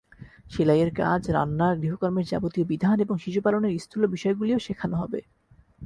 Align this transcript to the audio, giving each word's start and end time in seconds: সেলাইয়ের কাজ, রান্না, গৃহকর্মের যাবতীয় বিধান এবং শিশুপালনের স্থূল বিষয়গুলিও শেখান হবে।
সেলাইয়ের 0.51 0.91
কাজ, 0.95 1.21
রান্না, 1.31 1.67
গৃহকর্মের 1.75 2.25
যাবতীয় 2.25 2.65
বিধান 2.65 2.97
এবং 2.99 3.15
শিশুপালনের 3.17 3.73
স্থূল 3.79 4.03
বিষয়গুলিও 4.07 4.59
শেখান 4.59 4.91
হবে। 4.93 5.19